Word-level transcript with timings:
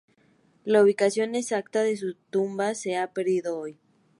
La 0.65 0.81
ubicación 0.81 1.35
exacta 1.35 1.83
de 1.83 1.95
su 1.95 2.15
tumba 2.31 2.73
se 2.73 2.97
ha 2.97 3.13
perdido 3.13 3.59
hoy. 3.59 3.77